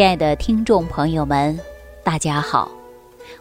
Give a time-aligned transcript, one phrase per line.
[0.00, 1.60] 亲爱的听众朋友们，
[2.02, 2.72] 大家好！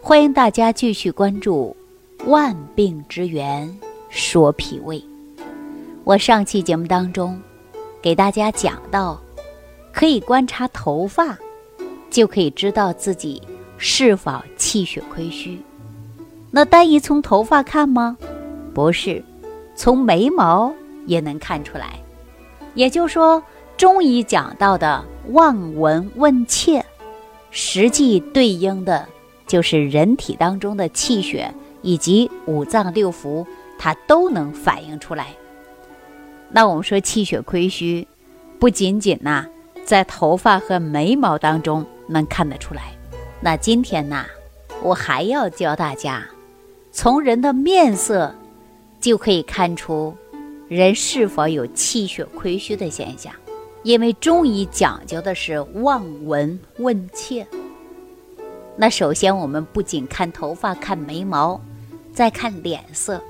[0.02, 1.74] 欢迎大家继续关注
[2.30, 3.74] 《万病之源
[4.10, 5.00] 说脾胃》。
[6.04, 7.42] 我上期节目当中
[8.02, 9.18] 给大家讲到，
[9.94, 11.38] 可以观察头发，
[12.10, 13.42] 就可以知道自己
[13.78, 15.62] 是否气血亏虚。
[16.52, 18.18] 那单一从头发看吗？
[18.74, 19.24] 不是，
[19.76, 20.74] 从眉毛
[21.06, 21.98] 也能看出来。
[22.74, 23.42] 也就是说，
[23.78, 25.02] 中医讲到的
[25.32, 26.84] 望闻问切，
[27.52, 29.08] 实际对应的
[29.46, 33.46] 就是人体当中的气血以及五脏六腑，
[33.78, 35.28] 它都能反映出来。
[36.50, 38.08] 那我们说气血亏虚，
[38.58, 39.46] 不仅仅呐
[39.86, 42.94] 在头发和眉毛当中能看得出来。
[43.40, 44.26] 那今天呐，
[44.82, 46.24] 我还要教大家，
[46.92, 48.34] 从人的面色
[49.00, 50.16] 就可以看出。
[50.68, 53.34] 人是否有气血亏虚的现象？
[53.84, 57.48] 因为中医讲究的是望闻问切。
[58.76, 61.60] 那首先，我们不仅看头发、看眉毛，
[62.14, 63.22] 再看脸色，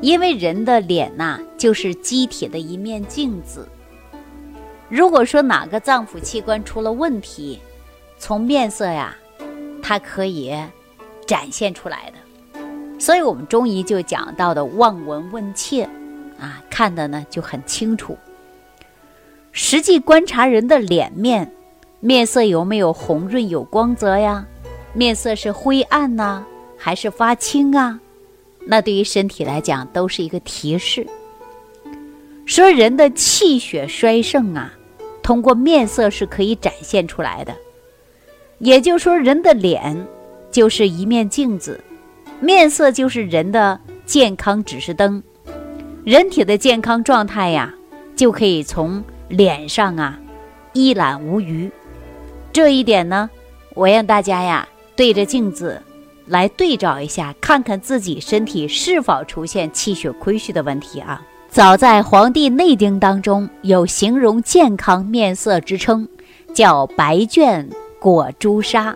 [0.00, 3.68] 因为人的脸呐，就是机体的一面镜子。
[4.88, 7.60] 如果说哪个脏腑器官出了问题，
[8.18, 9.14] 从面色呀，
[9.82, 10.56] 它可以
[11.26, 12.60] 展现出来的。
[12.98, 15.88] 所以我们中医就讲到的望闻问切。
[16.40, 18.16] 啊，看的呢就很清楚。
[19.52, 21.52] 实际观察人的脸面，
[22.00, 24.46] 面色有没有红润有光泽呀？
[24.92, 26.44] 面色是灰暗呐，
[26.76, 28.00] 还是发青啊？
[28.66, 31.06] 那对于身体来讲都是一个提示。
[32.46, 34.72] 说人的气血衰盛啊，
[35.22, 37.54] 通过面色是可以展现出来的。
[38.58, 40.06] 也就是说，人的脸
[40.50, 41.80] 就是一面镜子，
[42.40, 45.22] 面色就是人的健康指示灯。
[46.04, 47.74] 人体的健康状态呀，
[48.16, 50.18] 就可以从脸上啊
[50.72, 51.70] 一览无余。
[52.52, 53.28] 这一点呢，
[53.74, 55.80] 我让大家呀对着镜子
[56.26, 61.22] 来对照一下，看看自己身体是否出现气血亏虚的问题啊。
[61.48, 66.06] 早在《黄帝内经》当中有形容健康面色之称，
[66.52, 67.68] 叫“白卷
[67.98, 68.94] 裹朱砂”，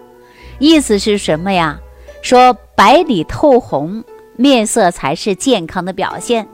[0.58, 1.78] 意思是什么呀？
[2.20, 4.04] 说白里透红，
[4.36, 6.46] 面色才是健康的表现。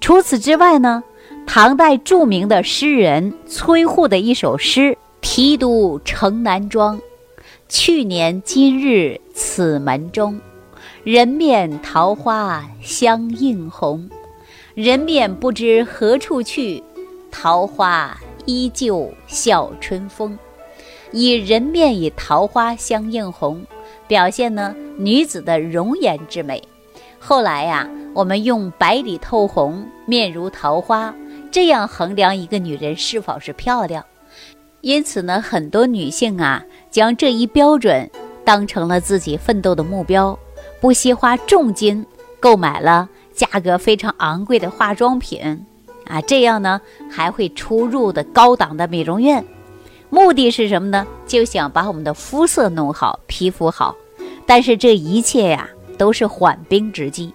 [0.00, 1.02] 除此之外呢，
[1.46, 6.98] 唐代著名的诗人崔护的一首诗：“提督城南庄，
[7.68, 10.40] 去年今日此门中。
[11.04, 14.08] 人面桃花相映红，
[14.74, 16.82] 人面不知何处去，
[17.30, 20.38] 桃花依旧笑春风。”
[21.12, 23.62] 以人面与桃花相映红，
[24.08, 26.62] 表现呢女子的容颜之美。
[27.18, 27.86] 后来呀。
[28.14, 31.14] 我们用白里透红，面如桃花，
[31.52, 34.04] 这样衡量一个女人是否是漂亮。
[34.80, 38.10] 因此呢，很多女性啊，将这一标准
[38.44, 40.36] 当成了自己奋斗的目标，
[40.80, 42.04] 不惜花重金
[42.40, 45.64] 购买了价格非常昂贵的化妆品，
[46.06, 49.44] 啊，这样呢还会出入的高档的美容院，
[50.10, 51.06] 目的是什么呢？
[51.26, 53.94] 就想把我们的肤色弄好，皮肤好。
[54.44, 57.32] 但是这一切呀，都是缓兵之计。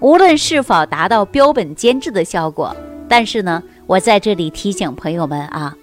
[0.00, 2.74] 无论是否达到标本兼治的效果，
[3.10, 5.76] 但是呢，我在这里提醒朋友们啊，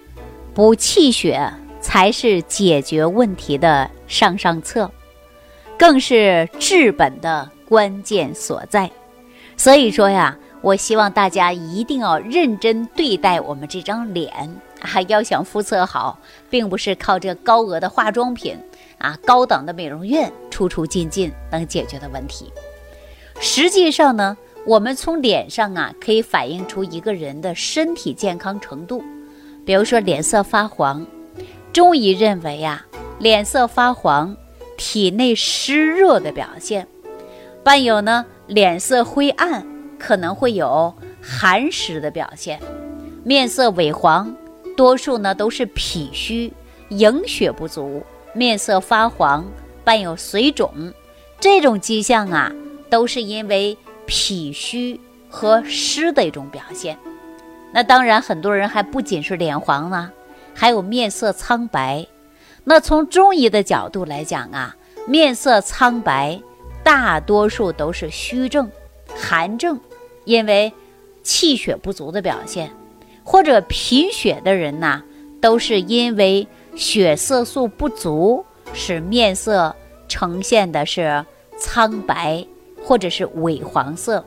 [0.54, 4.90] 补气血才是解决问题的上上策，
[5.78, 8.90] 更是治本的关键所在。
[9.58, 14.32] 所以说呀，我希望大家一定要认真对待我们这张脸
[14.80, 16.18] 啊，要想肤色好，
[16.48, 18.58] 并不是靠这高额的化妆品
[18.96, 22.50] 啊、高档的美容院出出进进能解决的问题。
[23.38, 24.34] 实际上呢，
[24.68, 29.02] 我们从脸上啊可以反映出一个人的身体健康程度。
[29.64, 31.06] 比如说脸色发黄，
[31.72, 32.84] 中医认为呀，
[33.18, 34.36] 脸色发黄，
[34.76, 36.84] 体内湿热的表现；
[37.64, 39.66] 伴有呢脸色灰暗，
[39.98, 42.58] 可能会有寒湿的表现；
[43.24, 44.36] 面色萎黄，
[44.76, 46.52] 多数呢都是脾虚，
[46.90, 48.02] 营血不足；
[48.34, 49.46] 面色发黄，
[49.82, 50.92] 伴有水肿，
[51.40, 52.52] 这种迹象啊。
[52.90, 53.76] 都是因为
[54.08, 56.98] 脾虚和湿的一种表现。
[57.70, 60.10] 那当然，很多人还不仅是脸黄呢，
[60.54, 62.04] 还有面色苍白。
[62.64, 64.74] 那从中医的角度来讲啊，
[65.06, 66.40] 面色苍白
[66.82, 68.70] 大多数都是虚症、
[69.14, 69.78] 寒症，
[70.24, 70.72] 因为
[71.22, 72.70] 气血不足的表现，
[73.22, 75.02] 或者贫血的人呐，
[75.40, 79.76] 都是因为血色素不足，使面色
[80.08, 81.24] 呈现的是
[81.58, 82.46] 苍白。
[82.88, 84.24] 或者是萎黄色。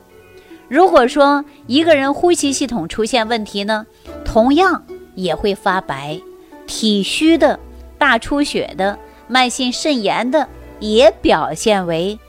[0.67, 3.87] 如果说一个人呼吸系统出现问题呢，
[4.23, 4.83] 同样
[5.15, 6.21] 也会发白。
[6.67, 7.59] 体虚的
[7.97, 10.47] 大出血的、慢性肾炎的，
[10.79, 12.19] 也表现为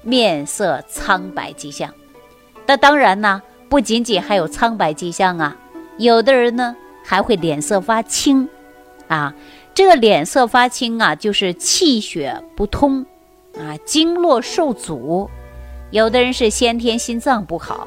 [0.00, 1.92] 面色苍白迹象。
[2.64, 5.54] 那当然呢，不仅仅还有苍白迹象啊，
[5.98, 8.48] 有的人呢还会脸色发青，
[9.06, 9.34] 啊，
[9.74, 13.04] 这个脸色发青啊，就是气血不通，
[13.58, 15.28] 啊，经络受阻。
[15.90, 17.86] 有的人是先天心脏不好，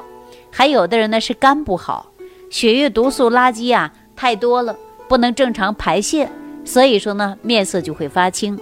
[0.50, 2.12] 还有的人呢是肝不好，
[2.50, 4.76] 血液毒素垃圾啊太多了，
[5.08, 6.28] 不能正常排泄，
[6.64, 8.58] 所以说呢面色就会发青。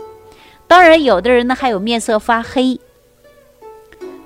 [0.66, 2.80] 当然，有的人呢还有面色发黑，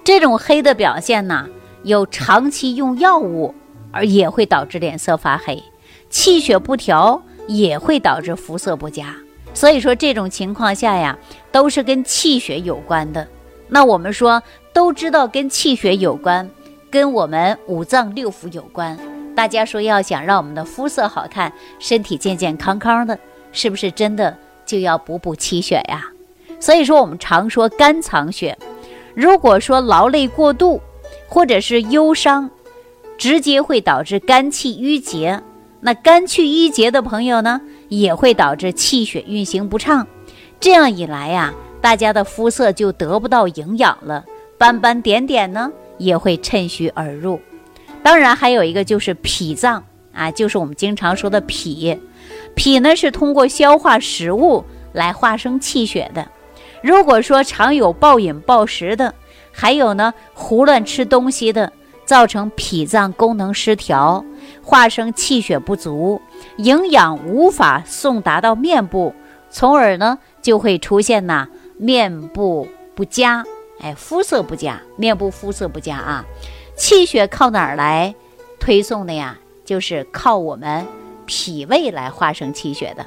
[0.02, 1.46] 这种黑的表现呢，
[1.82, 3.54] 有长期用药物
[3.92, 5.62] 而也会导致脸色发黑，
[6.08, 9.14] 气血不调也会导致肤色不佳。
[9.52, 11.18] 所以说这种情况下呀，
[11.52, 13.28] 都是跟气血有关的。
[13.70, 14.42] 那我们说。
[14.72, 16.48] 都知道跟气血有关，
[16.92, 18.96] 跟我们五脏六腑有关。
[19.34, 23.18] 大家说要想让我们的肤色好看，身体健健康康的，
[23.50, 26.06] 是不是真的就要补补气血呀？
[26.60, 28.56] 所以说我们常说肝藏血，
[29.12, 30.80] 如果说劳累过度
[31.26, 32.48] 或者是忧伤，
[33.18, 35.42] 直接会导致肝气郁结。
[35.80, 40.06] 那肝气郁结的朋友呢，也会导致气血运行不畅。
[40.60, 44.24] 这样一来呀，大家的肤色就得不到营养了。
[44.58, 47.40] 斑斑点点呢，也会趁虚而入。
[48.02, 49.82] 当然，还有一个就是脾脏
[50.12, 51.98] 啊，就是我们经常说的脾。
[52.54, 56.26] 脾呢是通过消化食物来化生气血的。
[56.82, 59.14] 如果说常有暴饮暴食的，
[59.52, 61.72] 还有呢胡乱吃东西的，
[62.04, 64.24] 造成脾脏功能失调，
[64.62, 66.20] 化生气血不足，
[66.56, 69.14] 营养无法送达到面部，
[69.50, 71.48] 从而呢就会出现呐
[71.80, 73.42] 面部不佳。
[73.80, 76.24] 哎，肤色不佳，面部肤色不佳啊，
[76.76, 78.14] 气血靠哪儿来
[78.58, 79.38] 推送的呀？
[79.64, 80.86] 就是靠我们
[81.24, 83.06] 脾胃来化生气血的。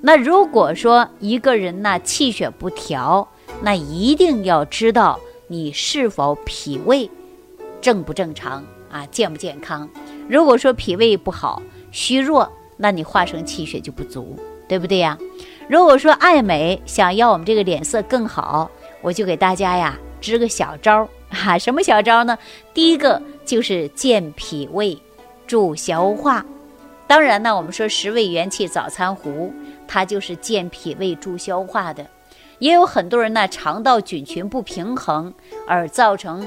[0.00, 3.28] 那如果说一个人呢气血不调，
[3.62, 5.18] 那一定要知道
[5.48, 7.10] 你是否脾胃
[7.80, 9.88] 正不正常啊，健不健康。
[10.28, 14.38] 如果说脾胃不好、虚弱，那你化生气血就不足，
[14.68, 15.18] 对不对呀？
[15.68, 18.70] 如果说爱美，想要我们这个脸色更好。
[19.00, 22.38] 我就给大家呀支个小招儿哈，什么小招呢？
[22.72, 24.98] 第一个就是健脾胃、
[25.46, 26.44] 助消化。
[27.06, 29.52] 当然呢，我们说十味元气早餐糊，
[29.86, 32.06] 它就是健脾胃、助消化的。
[32.60, 35.34] 也有很多人呢，肠道菌群不平衡，
[35.66, 36.46] 而造成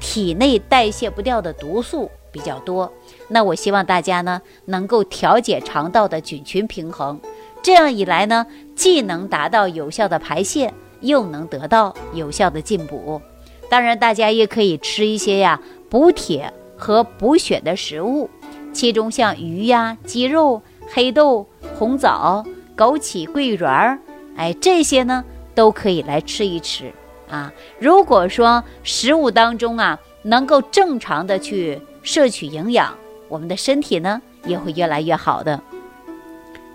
[0.00, 2.92] 体内代谢不掉的毒素比较多。
[3.28, 7.20] 那我希望大家呢，能够调节肠道的菌群平衡，
[7.62, 10.72] 这样一来呢，既能达到有效的排泄。
[11.00, 13.22] 又能得到有效的进补，
[13.70, 18.28] 当然大家也可以吃一些呀补铁和补血的食物，
[18.72, 20.60] 其中像鱼呀、鸡肉、
[20.92, 21.46] 黑豆、
[21.78, 22.44] 红枣、
[22.76, 23.96] 枸杞、桂圆儿，
[24.36, 26.92] 哎，这些呢都可以来吃一吃
[27.30, 27.52] 啊。
[27.78, 32.92] 如果说食物当中啊能够正常的去摄取营养，
[33.28, 35.62] 我们的身体呢也会越来越好的。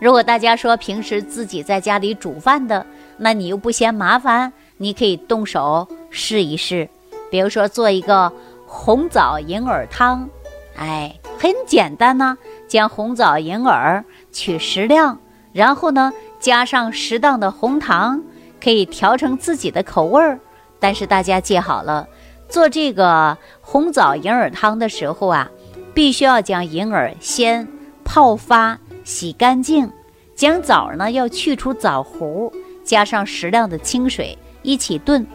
[0.03, 2.85] 如果大家说平时自己在家里煮饭的，
[3.15, 6.89] 那你又不嫌麻烦，你可以动手试一试。
[7.31, 8.29] 比如说做一个
[8.67, 10.27] 红枣银耳汤，
[10.75, 12.37] 哎，很简单呢。
[12.67, 14.03] 将红枣、银耳
[14.33, 15.17] 取适量，
[15.53, 18.21] 然后呢加上适当的红糖，
[18.61, 20.37] 可以调成自己的口味儿。
[20.81, 22.05] 但是大家记好了，
[22.49, 25.49] 做这个红枣银耳汤的时候啊，
[25.93, 27.65] 必须要将银耳先
[28.03, 29.91] 泡发、洗干净，
[30.35, 32.51] 将枣呢要去除枣核。
[32.83, 35.25] 加上适量的清水一起炖，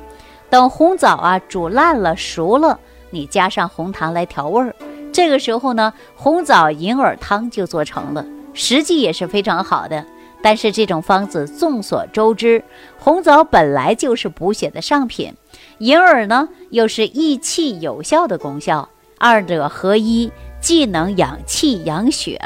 [0.51, 4.75] 等红枣啊煮烂了熟了，你加上红糖来调味儿。
[5.11, 10.05] 这个时候呢，红枣银耳汤就做成了，实际也是非常好的。
[10.43, 12.63] 但是这种方子众所周知，
[12.99, 15.33] 红枣本来就是补血的上品，
[15.79, 22.39] 银耳呢又是益气有效的功效，二者合一，既能养气养血，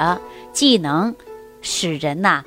[0.52, 1.14] 既能
[1.61, 2.44] 使人呐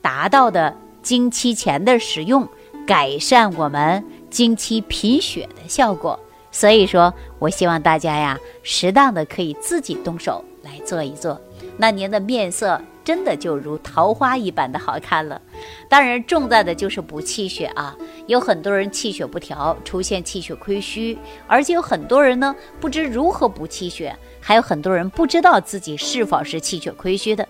[0.00, 0.76] 达到的。
[1.02, 2.48] 经期前的使用，
[2.84, 6.18] 改善我们经期贫血的效果。
[6.50, 11.40] 所以说我希望大家呀，适当的可以自己动手来做一做，
[11.76, 15.40] 那您的面色真的就如桃花一般的好看了。
[15.88, 17.96] 当然，重在的就是补气血啊。
[18.26, 24.16] 有很多人气血不调，出现气血亏虚，而且有很多人呢不知如何补气血，
[24.46, 27.48] 还有很多人不知道自己是否是气血亏虚的。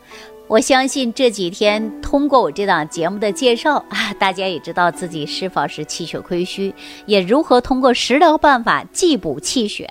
[0.48, 6.74] 我相信这几天通过我这档节目的介绍啊，大家也知道自己是否是气血亏虚，
[7.04, 9.86] 也如何通过食疗办法既补气血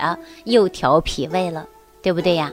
[0.46, 1.68] 又调脾胃了，
[2.02, 2.52] 对不对呀？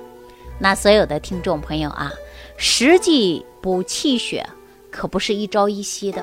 [0.59, 2.13] 那所有的听众朋友啊，
[2.59, 4.47] 实际补气血、
[4.91, 6.23] 可不是一朝一夕的。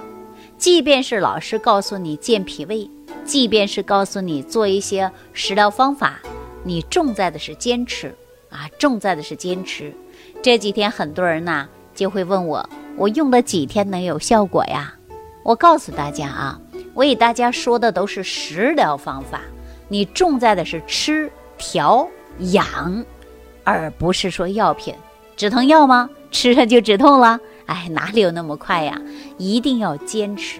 [0.56, 2.88] 即便是老师告诉你健脾胃，
[3.26, 6.20] 即便是告诉你做一些食疗方法，
[6.64, 8.14] 你重在的是坚持
[8.50, 9.94] 啊，重在的是坚持。
[10.42, 14.94] 这几天很多人呢就会问我，我用了几天能有效果呀？
[15.44, 16.60] 我告诉大家啊，
[16.94, 19.42] 我给大家说的都是食疗方法，
[19.88, 22.08] 你重在的是吃调
[22.40, 23.04] 养，
[23.64, 24.94] 而不是说药品。
[25.36, 26.10] 止疼药吗？
[26.32, 27.40] 吃上就止痛了？
[27.66, 29.02] 哎，哪里有那么快呀？
[29.38, 30.60] 一定要坚持。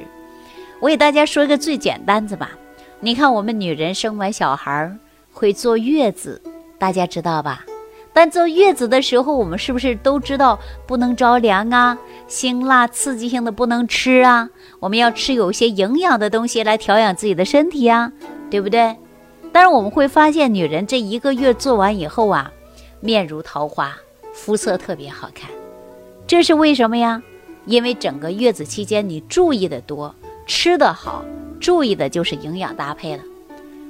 [0.80, 2.52] 我给大家说一个最简单的吧。
[3.02, 4.98] 你看，我们女人生完小孩儿
[5.32, 6.42] 会坐月子，
[6.78, 7.66] 大家知道吧？
[8.12, 11.98] 但坐月子的时候，我们是不是都知道不能着凉啊？
[12.28, 14.50] 辛辣刺激性的不能吃啊？
[14.80, 18.12] 我们要吃有些营养的东西来调养自己的身体啊，
[18.50, 18.96] 对不对？
[19.52, 22.52] 但是我们会发现，女人这一个月做完以后啊，
[23.00, 23.96] 面如桃花，
[24.34, 25.50] 肤色特别好看。
[26.28, 27.22] 这是为什么呀？
[27.66, 30.14] 因为整个月子期间你注意的多，
[30.46, 31.24] 吃的好，
[31.60, 33.24] 注意的就是营养搭配了。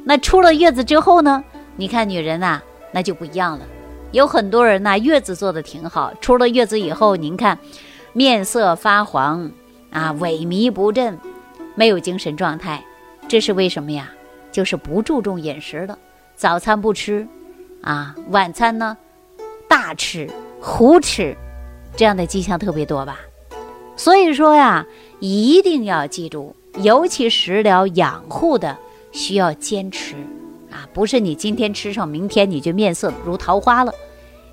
[0.10, 1.44] 那出了月子之后呢？
[1.75, 2.60] 你看女人呐，
[2.92, 3.66] 那就不一样了。
[4.12, 7.60] 有很多人呐，月子做的挺好，出了月子以后，您看，
[8.12, 9.51] 面色发黄
[9.92, 11.16] 啊，萎靡不振，
[11.75, 12.84] 没有精神状态，
[13.28, 14.10] 这是为什么呀？
[14.51, 15.96] 就是不注重饮食了，
[16.36, 17.28] 早餐不吃，
[17.84, 18.98] 啊，晚餐呢，
[19.68, 20.28] 大吃
[20.60, 21.38] 胡吃。
[21.96, 23.20] 这样的迹象特别多吧，
[23.96, 24.84] 所以说呀，
[25.20, 28.75] 一定要记住，尤其食疗养护的
[29.12, 30.16] 需要坚持
[30.72, 33.94] 啊，不是你今天吃上，明天你就面色如桃花了，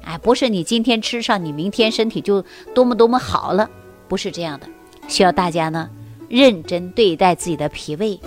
[0.03, 2.45] 哎，不是你今天吃上，你明天身体就
[2.75, 3.69] 多么多么好了，
[4.09, 4.67] 不是这样的，
[5.09, 5.91] 需要大家呢
[6.29, 8.19] 认真对待自己的脾胃，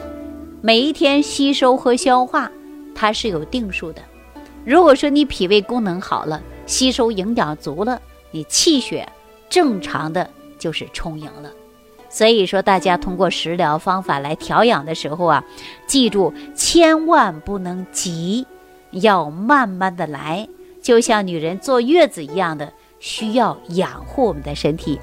[0.62, 2.51] 每一天吸收和消化
[2.93, 4.01] 它是有定数的，
[4.65, 8.01] 如果说你脾胃功能好了，吸收营养足了。
[8.31, 9.09] 你气血
[9.50, 11.51] 正常的就是充盈了，
[12.09, 15.43] 所以说大家通过食疗方法来调养的时候啊，
[15.85, 18.45] 记住千万不能急，
[18.91, 20.47] 要慢慢的来，
[20.81, 24.99] 就像女人坐月子一样的，需要养护我们的身体。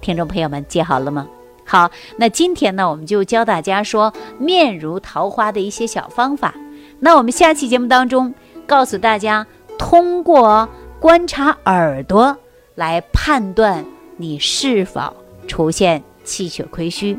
[0.00, 1.26] 听众朋友们记好了吗？
[1.64, 6.54] 好，那今天呢，我们就教大家说面如桃花的一些小方法。
[6.98, 8.34] 那我们下期节目当中
[8.66, 9.46] 告诉大家，
[9.78, 10.68] 通过
[11.00, 12.36] 观察耳朵。
[12.76, 13.84] 来判断
[14.16, 15.14] 你是否
[15.46, 17.18] 出现气血亏虚。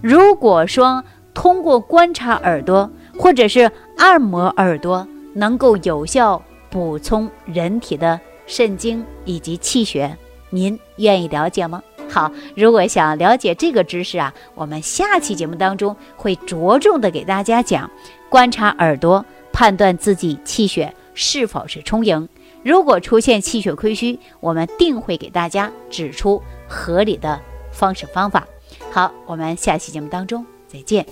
[0.00, 1.02] 如果说
[1.34, 2.88] 通过观察耳朵
[3.18, 10.16] 或者是按摩耳朵能够有效补充人体的肾精以及气血，
[10.50, 11.82] 您愿意了解吗？
[12.08, 17.90] 好，如果想了解这个知识啊，我们下期节目当中会着重的给大家讲
[18.28, 22.28] 观察耳朵判断自己气血是否是充盈。
[22.62, 27.40] 如果出现气血亏虚，我们定会给大家指出合理的
[27.76, 28.46] 方式方法。
[28.90, 31.06] 好，我们下期节目当中再见。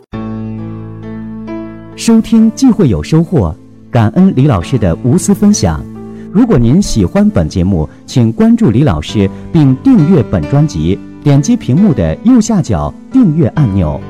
[1.97, 3.55] 收听既会有收获，
[3.91, 5.85] 感恩李老师的无私分享。
[6.33, 14.01] 如果您喜欢本节目，请关注李老师并订阅本专辑，点击屏幕的右下角订阅按钮。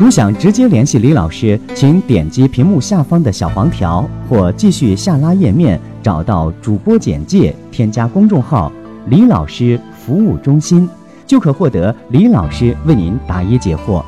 [0.00, 5.80] 如想直接联系李老师，请点击屏幕下方的小黄条，或继续下拉页面。
[6.02, 8.72] 找到主播简介，添加公众号
[9.10, 10.88] “李老师服务中心”，
[11.28, 14.02] 就可获得李老师为您答疑解惑。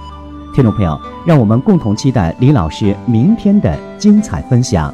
[0.53, 4.93] 听众朋友，让我们共同期待李老师明天的精彩分享。